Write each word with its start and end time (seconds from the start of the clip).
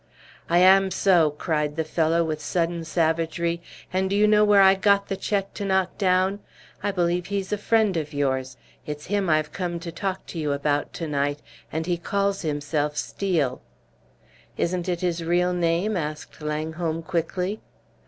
"I 0.49 0.57
am 0.57 0.89
so!" 0.89 1.29
cried 1.29 1.75
the 1.75 1.83
fellow, 1.83 2.23
with 2.23 2.41
sudden 2.41 2.83
savagery. 2.85 3.61
"And 3.93 4.09
do 4.09 4.15
you 4.15 4.25
know 4.27 4.43
where 4.43 4.63
I 4.63 4.73
got 4.73 5.09
the 5.09 5.15
check 5.15 5.53
to 5.53 5.63
knock 5.63 5.95
down? 5.99 6.39
I 6.81 6.89
believe 6.89 7.27
he's 7.27 7.53
a 7.53 7.57
friend 7.59 7.95
of 7.95 8.11
yours; 8.11 8.57
it's 8.87 9.05
him 9.13 9.29
I've 9.29 9.51
come 9.51 9.79
to 9.81 9.91
talk 9.91 10.25
to 10.33 10.39
you 10.39 10.53
about 10.53 10.91
to 10.93 11.07
night, 11.07 11.43
and 11.71 11.85
he 11.85 11.97
calls 11.97 12.41
himself 12.41 12.97
Steel!" 12.97 13.61
"Isn't 14.57 14.89
it 14.89 15.01
his 15.01 15.23
real 15.23 15.53
name?" 15.53 15.95
asked 15.95 16.41
Langholm, 16.41 17.03
quickly. 17.03 17.61